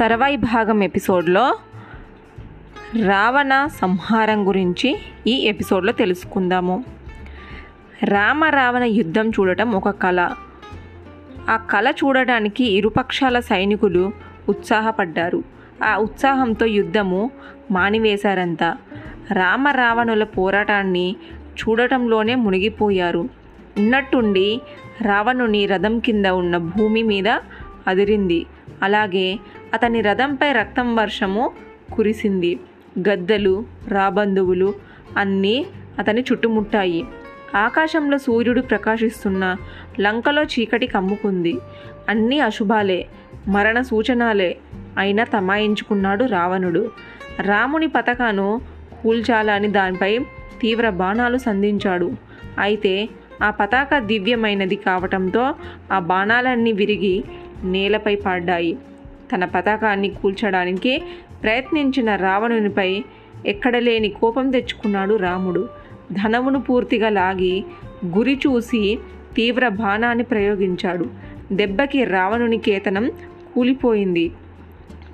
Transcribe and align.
తర్వాయి 0.00 0.36
భాగం 0.36 0.82
ఎపిసోడ్లో 0.82 1.58
రావణ 3.06 3.66
సంహారం 3.66 4.48
గురించి 4.48 4.98
ఈ 5.26 5.32
ఎపిసోడ్లో 5.32 5.92
తెలుసుకుందాము. 5.92 6.84
రామ 8.04 8.44
రావణ 8.44 8.82
యుద్ధం 8.82 9.30
చూడటం 9.30 9.72
ఒక 9.72 9.90
కళ. 9.90 10.30
ఆ 11.50 11.56
కళ 11.56 11.90
చూడడానికి 11.90 12.64
ఇరుపక్షాల 12.64 13.40
సైనికులు 13.40 14.12
ఉత్సాహపడ్డారు. 14.48 15.44
ఆ 15.84 15.96
ఉత్సాహంతో 15.96 16.66
యుద్ధము 16.66 17.30
మానివేశారంతా. 17.70 18.76
రామ 19.32 19.68
రావణుల 19.68 20.24
పోరాటాన్ని 20.24 21.16
చూడటంలోనే 21.60 22.34
మునిగిపోయారు. 22.34 23.28
ఉన్నట్టుండి 23.78 24.60
రావణుని 25.02 25.66
రథం 25.66 25.98
కింద 25.98 26.26
ఉన్న 26.26 26.56
భూమి 26.56 27.02
మీద 27.02 27.28
అదిరింది. 27.86 28.46
అలాగే 28.82 29.38
అతని 29.74 30.00
రథంపై 30.00 30.52
రక్తం 30.52 30.96
వర్షము 30.96 31.50
కురిసింది. 31.92 32.60
గద్దలు 33.08 33.64
రాబంధువులు 33.88 34.74
అన్నీ 35.16 35.66
అతని 35.98 36.20
చుట్టుముట్టాయి. 36.20 37.04
ఆకాశంలో 37.56 38.18
సూర్యుడు 38.18 38.60
ప్రకాశిస్తున్న 38.60 39.56
లంకలో 40.00 40.42
చీకటి 40.42 40.86
కమ్ముకుంది. 40.86 41.58
అన్నీ 42.08 42.38
అశుభాలే 42.38 43.06
మరణ 43.48 43.80
సూచనాలే 43.80 44.58
అయినా 44.98 45.24
తమాయించుకున్నాడు 45.24 46.24
రావణుడు. 46.24 46.90
రాముని 47.40 47.86
పతకాను 47.86 48.60
కూల్చాలని 49.02 49.68
దానిపై 49.68 50.18
తీవ్ర 50.60 50.90
బాణాలు 50.90 51.38
సంధించాడు. 51.38 52.12
అయితే 52.58 53.08
ఆ 53.42 53.50
పతాక 53.50 53.98
దివ్యమైనది 53.98 54.76
కావటంతో 54.76 55.54
ఆ 55.92 55.98
బాణాలన్నీ 55.98 56.72
విరిగి 56.72 57.24
నేలపై 57.64 58.14
పడ్డాయి. 58.14 58.78
తన 59.34 59.44
పతాకాన్ని 59.44 60.08
కూల్చడానికి 60.08 61.02
ప్రయత్నించిన 61.42 62.16
రావణునిపై 62.16 63.04
ఎక్కడలేని 63.46 64.08
కోపం 64.08 64.50
తెచ్చుకున్నాడు 64.50 65.14
రాముడు. 65.14 65.68
ధనమును 66.12 66.60
పూర్తిగా 66.60 67.08
లాగి 67.08 67.64
గురి 68.06 68.34
చూసి 68.34 68.98
తీవ్ర 69.36 69.68
బాణాన్ని 69.68 70.24
ప్రయోగించాడు. 70.24 71.06
దెబ్బకి 71.52 72.04
రావణుని 72.04 72.58
కేతనం 72.58 73.10
కూలిపోయింది. 73.54 74.32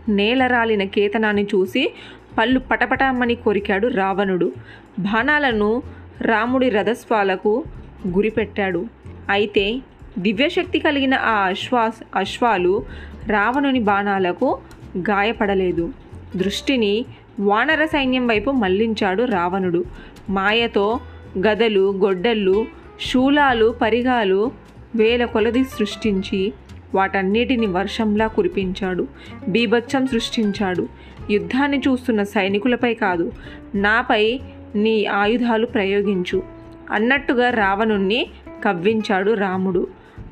నేల 0.09 0.47
రాలిన 0.47 0.85
కేతనాన్ని 0.85 1.43
చూసి 1.43 1.93
పళ్ళు 2.39 2.61
పటపటామని 2.61 3.35
కొరికాడు 3.35 3.89
రావణుడు. 3.89 4.53
బాణాలను 4.99 5.83
రాముడి 6.21 6.69
రథస్వాలకు 6.69 7.65
గురిపెట్టాడు. 8.09 8.87
అయితే 9.31 9.79
దివ్యశక్తి 10.19 10.79
కలిగిన 10.79 11.15
ఆ 11.15 11.47
అశ్వాస్ 11.47 12.19
అశ్వాలు 12.19 12.85
రావణుని 13.27 13.81
బాణాలకు 13.81 14.59
గాయపడలేదు. 14.99 15.93
దృష్టిని 16.37 17.05
వానర 17.41 17.85
సైన్యం 17.85 18.27
వైపు 18.27 18.51
మళ్ళించాడు 18.51 19.23
రావణుడు. 19.23 19.85
మాయతో 20.31 21.01
గదలు 21.39 21.93
గొడ్డళ్ళు 21.93 22.67
శూలాలు 23.07 23.75
పరిగాలు 23.83 24.51
వేల 24.95 25.25
కొలది 25.25 25.65
సృష్టించి 25.65 26.53
వాటన్నిటిని 26.95 27.67
వర్షంలా 27.67 28.27
కురిపించాడు. 28.27 29.09
బీభత్సం 29.49 30.07
సృష్టించాడు. 30.07 30.89
యుద్ధాన్ని 31.31 31.79
చూస్తున్న 31.79 32.23
సైనికులపై 32.23 32.95
కాదు 32.95 33.33
నాపై 33.75 34.41
నీ 34.75 35.05
ఆయుధాలు 35.05 35.67
ప్రయోగించు. 35.67 36.43
అన్నట్టుగా 36.91 37.51
రావణుణ్ణి 37.51 38.27
కవ్వించాడు 38.65 39.33
రాముడు. 39.33 39.87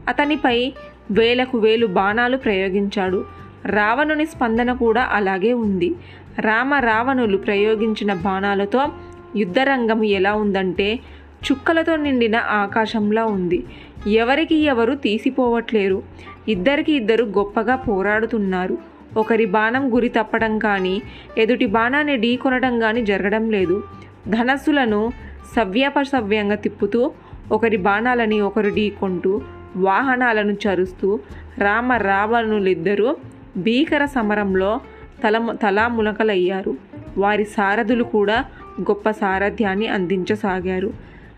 అతనిపై 0.09 0.73
వేలకు 1.11 1.59
వేలు 1.59 1.87
బాణాలు 1.87 2.37
ప్రయోగించాడు. 2.37 3.25
రావణుని 3.67 4.27
స్పందన 4.27 4.73
కూడా 4.73 5.03
అలాగే 5.13 5.53
ఉంది. 5.53 5.95
రామ 6.39 6.75
రావణులు 6.75 7.37
ప్రయోగించిన 7.37 8.13
బాణాలతో 8.15 8.89
యుద్ధరంగం 9.37 10.05
ఎలా 10.05 10.35
ఉందంటే 10.35 11.01
చుక్కలతో 11.47 11.97
నిండిన 11.97 12.37
ఆకాశంలా 12.37 13.25
ఉంది. 13.25 13.65
ఎవరికి 14.07 14.55
ఎవరు 14.55 14.95
తీసిపోవట్లేరు. 14.95 16.03
ఇద్దరికి 16.49 16.93
ఇద్దరు 16.93 17.25
గొప్పగా 17.25 17.77
పోరాడుతున్నారు. 17.77 18.79
ఒకరి 19.17 19.47
బాణం 19.47 19.95
గురి 19.95 20.09
తప్పడం 20.09 20.59
కానీ 20.59 21.03
ఎదుటి 21.39 21.67
బాణాన్ని 21.67 22.17
ఢీకొనడం 22.17 22.79
కానీ 22.81 23.05
జరగడం 23.05 23.51
లేదు. 23.51 23.83
ధనస్సులను 24.29 25.13
సవ్యాపసవ్యంగా 25.57 26.55
తిప్పుతూ 26.55 27.13
ఒకరి 27.53 27.77
బాణాలని 27.77 28.41
ఒకరు 28.41 28.69
ఢీకొంటూ 28.69 29.33
వాహనాలను 29.77 30.53
చరుస్తూ 30.53 31.21
రామ 31.59 31.93
రావణులిద్దరూ 31.93 33.17
భీకర 33.57 34.05
సమరంలో 34.05 34.81
తల 35.25 35.57
తలా 35.63 35.89
ములకలయ్యారు 35.89 36.77
వారి 37.19 37.45
సారథులు 37.45 38.05
కూడా 38.05 38.45
గొప్ప 38.81 39.11
సారథ్యాన్ని 39.11 39.89
అందించసాగారు. 39.89 40.93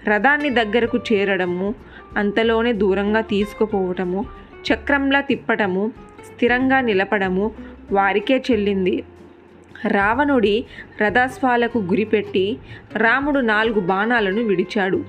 రథాన్ని 0.09 0.51
దగ్గరకు 0.51 0.99
చేరడము 1.13 1.75
అంతలోనే 2.17 2.73
దూరంగా 2.73 3.21
తీసుకుపోవటము 3.21 4.25
చక్రంలా 4.73 5.21
తిప్పటము 5.21 5.93
స్థిరంగా 6.27 6.81
నిలపడము 6.81 7.51
వారికే 7.93 8.43
చెల్లింది. 8.51 9.05
రావణుడి 9.89 10.65
రథాస్వాలకు 11.03 11.79
గురిపెట్టి 11.79 12.59
రాముడు 12.97 13.41
నాలుగు 13.41 13.81
బాణాలను 13.81 14.43
విడిచాడు. 14.43 15.05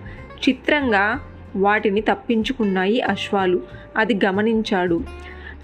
చిత్రంగా 0.50 1.20
వాటిని 1.58 2.02
తప్పించుకున్నాయి 2.02 3.02
అశ్వాలు. 3.02 3.62
అది 3.98 4.20
గమనించాడు. 4.26 5.04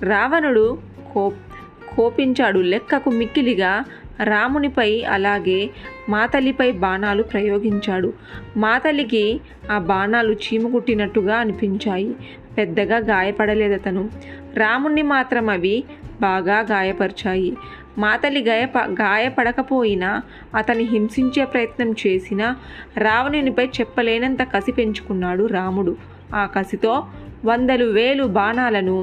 రావణుడు 0.04 0.78
కో 1.14 1.32
కోపించాడు 1.96 2.60
లెక్కకు 2.60 3.10
మిక్కిలిగా. 3.10 3.84
రామునిపై 4.24 5.04
అలాగే 5.04 5.70
మాతలిపై 6.10 6.72
బాణాలు 6.72 7.24
ప్రయోగించాడు. 7.24 8.14
మాతలికి 8.58 9.42
ఆ 9.72 9.78
బాణాలు 9.78 10.34
చీమకుట్టినట్టుగా 10.34 11.36
అనిపించాయి. 11.36 12.16
పెద్దగా 12.58 12.98
గాయపడలేదతను. 12.98 14.10
రాముణ్ణి 14.54 15.02
మాత్రం 15.02 15.50
అవి 15.50 15.84
బాగా 16.24 16.58
గాయపరిచాయి. 16.72 17.52
మాతలి 17.98 18.42
గాయప 18.44 18.78
గాయపడకపోయినా 19.02 20.12
అతని 20.56 20.84
హింసించే 20.84 21.44
ప్రయత్నం 21.46 21.90
చేసినా 22.04 22.48
రావణునిపై 22.98 23.66
చెప్పలేనంత 23.80 24.42
కసి 24.54 24.72
పెంచుకున్నాడు 24.72 25.46
రాముడు. 25.56 25.94
ఆ 26.36 26.44
కసితో 26.56 26.94
వందలు 27.46 27.86
వేలు 27.98 28.26
బాణాలను 28.38 28.98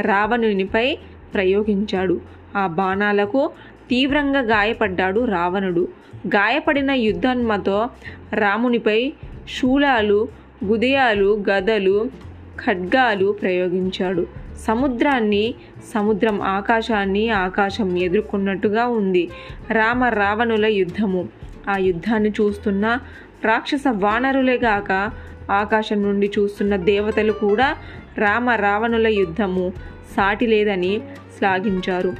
రావణునిపై 0.00 0.86
ప్రయోగించాడు. 1.34 2.16
ఆ 2.56 2.64
బాణాలకు 2.80 3.42
తీవ్రంగా 3.90 4.40
గాయపడ్డాడు 4.52 5.20
రావణుడు. 5.34 5.84
గాయపడిన 6.26 6.90
యుద్ధన్మతో 7.08 7.78
రామునిపై 8.32 9.00
శూలాలు 9.56 10.18
గుదయాలు 10.64 11.28
గదలు 11.50 11.96
ఖడ్గాలు 12.64 13.28
ప్రయోగించాడు. 13.42 14.24
సముద్రాన్ని 14.58 15.54
సముద్రం 15.94 16.42
ఆకాశాన్ని 16.42 17.30
ఆకాశం 17.30 17.98
ఎదుర్కొన్నట్టుగా 17.98 18.86
ఉంది. 18.86 19.28
రామ 19.72 20.04
రావణుల 20.04 20.66
యుద్ధము. 20.66 21.28
ఆ 21.70 21.76
యుద్ధాన్ని 21.76 22.30
చూస్తున్న 22.30 22.98
రాక్షస 23.44 23.82
వానరులే 23.88 24.60
గాక 24.64 25.10
ఆకాశం 25.50 26.02
నుండి 26.02 26.30
చూస్తున్న 26.38 26.76
దేవతలు 26.76 27.32
కూడా 27.32 27.76
రామ 28.18 28.50
రావణుల 28.50 29.06
యుద్ధము 29.06 29.72
సాటి 30.16 30.46
లేదని 30.46 31.00
శ్లాఘించారు. 31.38 32.12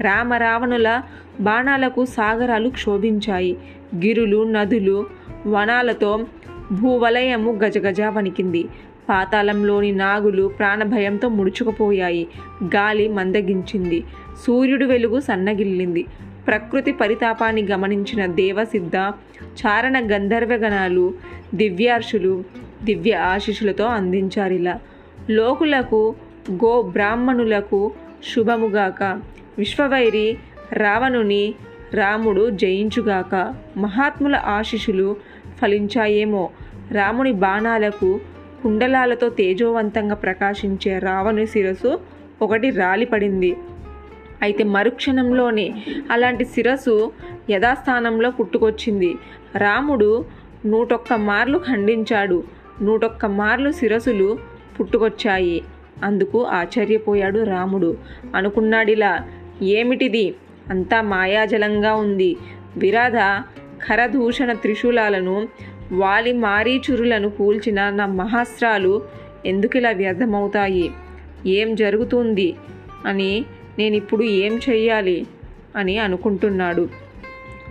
రామ 0.00 0.34
రావణుల 0.34 1.02
బాణాలకు 1.40 2.04
సాగరాలు 2.04 2.68
క్షోభించాయి. 2.68 3.56
గిరులు 3.96 4.44
నదులు 4.44 5.06
వనాలతో 5.46 6.26
భూవలయము 6.72 7.52
గజగజ 7.52 8.00
వణికింది. 8.00 8.64
పాతాళంలోని 9.08 9.92
నాగులు 9.92 10.48
ప్రాణభయంతో 10.58 11.28
ముడుచుకుపోయాయి. 11.28 12.28
గాలి 12.64 13.08
మందగించింది. 13.08 14.04
సూర్యుడు 14.46 14.84
వెలుగు 14.84 15.20
సన్నగిల్లింది. 15.20 16.04
ప్రకృతి 16.46 16.92
పరితాపాన్ని 16.92 17.66
గమనించిన 17.66 18.26
దేవసిద్ధ 18.26 18.96
చారణ 19.42 19.98
గంధర్వగణాలు 19.98 21.14
దివ్యార్షులు 21.54 22.44
దివ్య 22.84 23.14
ఆశీషులతో 23.14 23.84
అందించారిలా. 23.84 24.80
లోకులకు 25.30 26.14
గో 26.52 26.82
బ్రాహ్మణులకు 26.82 27.92
శుభముగాక. 28.34 29.20
విశ్వవైరి 29.58 30.38
రావణుని 30.72 31.54
రాముడు 31.94 32.50
జయించుగాక. 32.50 33.54
మహాత్ముల 33.76 34.36
ఆశీషులు 34.36 35.16
ఫలించాయేమో. 35.62 36.50
రాముని 36.92 37.32
బాణాలకు 37.32 38.20
కుండలాలతో 38.64 39.28
తేజోవంతంగా 39.28 40.14
ప్రకాశించే 40.14 40.98
రావణు 40.98 41.46
శిరస్సు 41.46 42.00
ఒకటి 42.42 42.70
రాలిపడింది 42.70 43.56
అయితే 44.42 44.64
మరుక్షణంలోనే 44.64 45.74
అలాంటి 46.10 46.44
శిరస్సు 46.44 47.12
యథాస్థానంలో 47.50 48.30
పుట్టుకొచ్చింది. 48.30 49.14
రాముడు 49.56 50.24
నూటొక్క 50.66 51.12
మార్లు 51.12 51.58
ఖండించాడు. 51.58 52.44
నూటొక్క 52.82 53.26
మార్లు 53.26 53.72
శిరసులు 53.72 54.38
పుట్టుకొచ్చాయి. 54.80 55.64
అందుకు 56.02 56.44
ఆశ్చర్యపోయాడు 56.44 57.44
రాముడు. 57.44 57.96
అనుకున్నాడిలా 58.34 59.28
ఏమిటిది? 59.62 60.34
అంతా 60.70 61.02
మాయాజలంగా 61.02 61.94
ఉంది. 61.94 62.36
విరాధ 62.76 63.42
ఖరదూషణ 63.88 64.52
త్రిశూలాలను 64.52 65.48
వాలి 65.92 66.32
మారీచురులను 66.32 67.30
కూల్చిన 67.30 67.90
నా 67.90 68.06
మహాస్త్రాలు 68.06 69.02
ఎందుకిలా 69.46 69.90
వ్యర్థమవుతాయి? 69.90 70.90
ఏం 71.46 71.74
జరుగుతుంది? 71.74 72.54
అని 73.06 73.44
నేను 73.78 73.96
ఇప్పుడు 73.96 74.22
ఏం 74.22 74.60
చెయ్యాలి? 74.70 75.26
అని 75.76 75.98
అనుకుంటున్నాడు. 75.98 76.88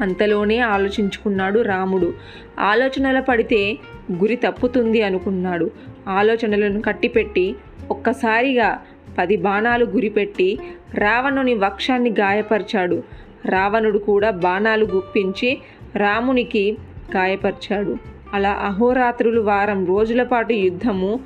అంతలోనే 0.01 0.60
ఆలోచించుకున్నాడు 0.60 1.60
రాముడు. 1.60 2.13
ఆలోచనల 2.60 3.19
పడితే 3.19 3.77
గురి 4.12 4.36
తప్పుతుంది 4.36 5.01
అనుకున్నాడు. 5.01 5.71
ఆలోచనలను 6.07 6.81
కట్టిపెట్టి 6.81 7.56
ఒక్కసారిగా 7.92 8.81
పది 9.18 9.38
బాణాలు 9.38 9.86
గురిపెట్టి 9.86 10.60
రావణుని 10.94 11.54
వక్షాన్ని 11.54 12.10
గాయపరిచాడు. 12.10 13.04
రావణుడు 13.45 13.98
కూడా 13.98 14.30
బాణాలు 14.30 14.86
గుప్పించి 14.86 15.57
రామునికి 15.95 16.77
గాయపరిచాడు. 17.15 17.98
అలా 18.33 18.51
అహోరాత్రులు 18.51 19.42
వారం 19.42 19.86
రోజుల 19.86 20.24
పాటు 20.24 20.54
యుద్ధము 20.54 21.19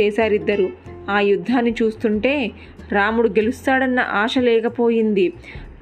చేశారిద్దరు. 0.00 0.68
ఆ 1.10 1.20
యుద్ధాన్ని 1.20 1.74
చూస్తుంటే 1.82 2.50
రాముడు 2.92 3.28
గెలుస్తాడన్న 3.28 4.00
ఆశ 4.00 4.38
లేకపోయింది 4.38 5.32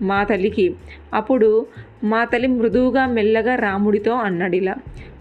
మా 0.02 0.24
తల్లికి. 0.24 0.74
అప్పుడు 1.14 1.66
మా 2.04 2.24
తల్లి 2.24 2.48
మృదువుగా 2.48 3.06
మెల్లగా 3.06 3.54
రాముడితో 3.54 4.14
అన్నడిలా. 4.14 4.74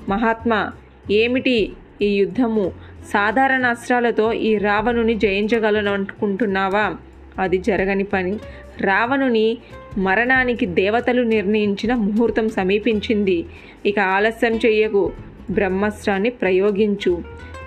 మహాత్మా 0.09 0.71
ఏమిటి 1.11 1.73
ఈ 2.01 2.15
యుద్ధము? 2.15 2.71
సాధారణ 3.13 3.65
అస్త్రాలతో 3.65 4.33
ఈ 4.33 4.57
రావణుని 4.57 5.13
జయించగలను 5.13 5.93
అనుకుంటున్నావా 5.93 6.95
అది 7.39 7.57
జరగని 7.57 8.03
పని. 8.03 8.37
రావణుని 8.81 9.57
మరణానికి 9.97 10.65
దేవతలు 10.65 11.21
నిర్ణయించిన 11.21 11.93
ముహూర్తం 11.93 12.49
సమీపించింది. 12.49 13.45
ఇక 13.85 13.99
ఆలస్యం 13.99 14.55
చెయ్యకు. 14.55 15.11
బ్రహ్మాస్త్రాన్ని 15.49 16.29
ప్రయోగించు. 16.29 17.23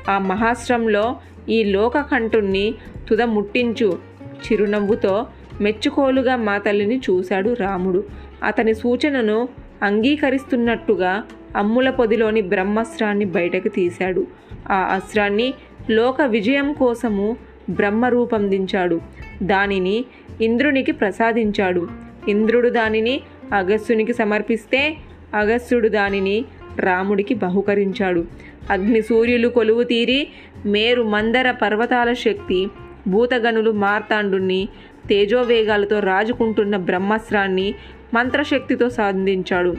ఆ 0.09 0.19
మహాస్త్రంలో 0.19 1.17
ఈ 1.49 1.65
లోకకంఠుణ్ణి 1.65 2.75
తుద 3.09 3.23
ముట్టించు. 3.23 3.99
చిరునవ్వుతో 4.33 5.27
మెచ్చుకోలుగా 5.61 6.37
మా 6.37 6.59
తల్లిని 6.59 6.97
చూశాడు 6.97 7.55
రాముడు. 7.55 8.05
అతని 8.45 8.75
సూచనను 8.75 9.49
అంగీకరిస్తున్నట్టుగా 9.83 11.23
అమ్ముల 11.57 11.91
పొదిలోని 11.91 12.41
బ్రహ్మాస్త్రాన్ని 12.41 13.25
బయటకు 13.25 13.69
తీశాడు. 13.69 14.27
ఆ 14.71 14.75
అస్త్రాన్ని 14.75 15.55
లోక 15.91 16.23
విజయం 16.23 16.73
కోసము 16.73 17.37
బ్రహ్మ 17.71 18.07
రూపొందించాడు 18.07 19.01
దానిని 19.43 20.05
ఇంద్రునికి 20.41 20.93
ప్రసాదించాడు. 20.93 22.04
ఇంద్రుడు 22.29 22.69
దానిని 22.69 23.21
అగస్సునికి 23.53 24.13
సమర్పిస్తే 24.13 24.97
అగస్త్యుడు 25.35 25.89
దానిని 25.89 26.45
రాముడికి 26.79 27.35
బహుకరించాడు. 27.35 28.25
అగ్ని 28.71 29.03
సూర్యులు 29.03 29.49
కొలువు 29.49 29.83
తీరి 29.83 30.29
మేరు 30.67 31.03
మందర 31.03 31.51
పర్వతాల 31.51 32.13
శక్తి 32.13 32.69
భూతగనులు 33.09 33.71
మార్తాండుని 33.71 34.69
తేజోవేగాలతో 35.09 35.99
రాజుకుంటున్న 35.99 36.77
బ్రహ్మాస్త్రాన్ని 36.77 37.75
మంత్రశక్తితో 38.15 38.91
సాధించాడు. 38.91 39.75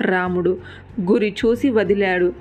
రాముడు 0.00 0.58
గురి 1.00 1.34
చూసి 1.46 1.70
వదిలాడు. 1.70 2.32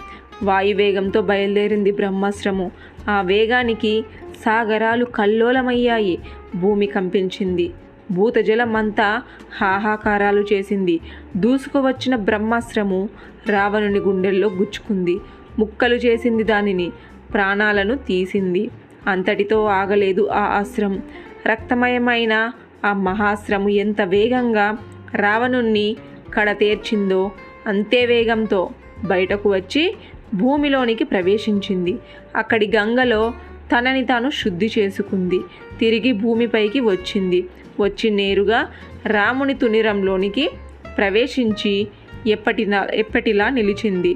వాయువేగంతో 0.44 1.22
బయలుదేరింది 1.22 1.92
బ్రహ్మాస్త్రము. 1.92 2.72
ఆ 3.10 3.22
వేగానికి 3.22 4.06
సాగరాలు 4.46 5.06
కల్లోలమయ్యాయి. 5.06 6.20
భూమి 6.56 6.86
కంపించింది. 6.86 7.72
భూతజలమంతా 8.12 9.22
హాహాకారాలు 9.62 10.46
చేసింది. 10.54 11.00
దూసుకువచ్చిన 11.36 12.16
బ్రహ్మాస్త్రము 12.16 13.10
రావణుని 13.48 14.00
గుండెల్లో 14.00 14.48
గుచ్చుకుంది. 14.48 15.18
ముక్కలు 15.60 15.96
చేసింది 15.96 16.44
దానిని 16.44 16.92
ప్రాణాలను 17.34 17.96
తీసింది. 17.96 18.70
అంతటితో 19.08 19.66
ఆగలేదు 19.66 20.28
ఆ 20.28 20.40
ఆశ్రం. 20.40 21.02
రక్తమయమైన 21.48 22.52
ఆ 22.86 22.94
మహాశ్రము 22.94 23.70
ఎంత 23.70 24.02
వేగంగా 24.02 24.78
రావణుణ్ణి 25.16 25.96
కడతేర్చిందో 26.34 27.32
అంతే 27.68 28.06
వేగంతో 28.06 28.70
బయటకు 29.04 29.54
వచ్చి 29.54 29.96
భూమిలోనికి 30.34 31.04
ప్రవేశించింది. 31.04 31.98
అక్కడి 32.36 32.72
గంగలో 32.76 33.34
తనని 33.76 34.06
తాను 34.06 34.30
శుద్ధి 34.30 34.70
చేసుకుంది. 34.80 35.40
తిరిగి 35.80 36.12
భూమిపైకి 36.12 36.80
వచ్చింది. 36.80 37.46
వచ్చి 37.80 38.10
నేరుగా 38.10 38.68
రాముని 39.06 39.54
తునిరంలోనికి 39.54 40.50
ప్రవేశించి 40.98 41.88
ఎప్పటిలా 42.28 42.88
ఎప్పటిలా 42.94 43.50
నిలిచింది. 43.50 44.14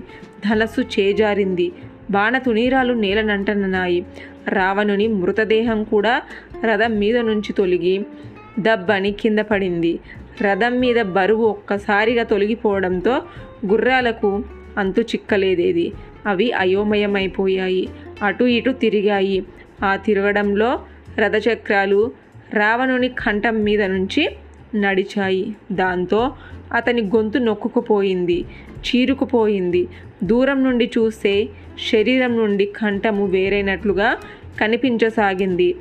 ధనస్సు 0.49 0.81
చేజారింది. 0.81 1.71
బాణ 2.11 2.37
తునీరాలు 2.37 2.93
నేలనంటనన్నాయి 2.93 4.05
రావణుని 4.49 5.07
మృతదేహం 5.07 5.83
కూడా 5.83 6.21
రథం 6.65 6.99
మీద 6.99 7.17
నుంచి 7.17 7.53
తొలగి 7.53 8.05
దబ్బని 8.59 9.11
కింద 9.11 9.39
పడింది. 9.39 9.99
రథం 10.41 10.79
మీద 10.79 11.01
బరువు 11.01 11.45
ఒక్కసారిగా 11.45 12.23
తొలగిపోవడంతో 12.23 13.21
గుర్రాలకు 13.65 14.43
అంతు 14.77 15.01
చిక్కలేదేది. 15.01 15.91
అవి 16.25 16.51
అయోమయమైపోయాయి. 16.51 17.89
అటు 18.21 18.43
ఇటు 18.43 18.71
తిరిగాయి. 18.71 19.45
ఆ 19.83 19.95
తిరగడంలో 19.95 20.79
రథచక్రాలు 21.19 22.11
రావణుని 22.53 23.09
కంఠం 23.09 23.63
మీద 23.63 23.83
నుంచి 23.83 24.29
నడిచాయి. 24.75 25.55
దాంతో 25.71 26.31
అతని 26.73 27.01
గొంతు 27.01 27.37
నొక్కుకుపోయింది 27.37 28.45
చీరుకుపోయింది. 28.79 29.87
దూరం 30.23 30.63
నుండి 30.63 30.91
చూస్తే 30.97 31.49
శరీరం 31.91 32.37
నుండి 32.37 32.65
కంఠము 32.65 33.25
వేరైనట్లుగా 33.25 34.17
కనిపించసాగింది. 34.59 35.75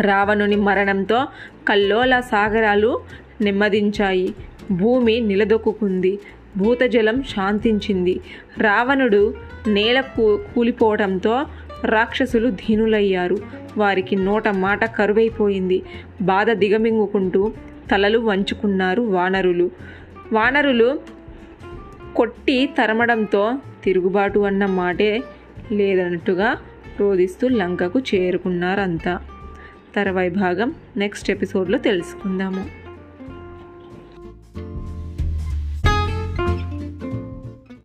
రావణుని 0.00 0.56
మరణంతో 0.56 1.26
కల్లోల 1.68 2.20
సాగరాలు 2.20 3.00
నెమ్మదించాయి. 3.40 4.34
భూమి 4.70 5.20
నిలదొక్కుంది 5.20 6.18
భూతజలం 6.56 7.22
శాంతించింది. 7.22 8.20
రావణుడు 8.58 9.34
నేల 9.66 10.00
కూలిపోవడంతో 10.26 11.46
రాక్షసులు 11.84 12.50
ధీనులయ్యారు 12.50 13.38
వారికి 13.78 14.16
నోట 14.16 14.48
మాట 14.48 14.84
కరువైపోయింది. 14.84 15.82
బాధ 16.22 16.50
దిగమింగుకుంటూ 16.50 17.52
తలలు 17.92 18.18
వంచుకున్నారు 18.18 19.02
వానరులు. 19.02 19.70
వానరులు 20.32 21.00
కొట్టి 22.16 22.70
తరమడంతో 22.78 23.52
తిరుగుబాటు 23.84 24.38
అన్న 24.38 24.66
మాటే 24.66 25.22
లేదన్నట్టుగా 25.72 26.56
రోధిస్తూ 27.00 27.48
లంకకు 27.48 28.00
చేరుకున్నారంతా. 28.00 29.20
తర్వాయి 29.96 30.30
భాగం 30.30 30.74
నెక్స్ట్ 30.96 31.30
ఎపిసోడ్లో 31.30 31.78
తెలుసుకుందాము. 31.78 32.83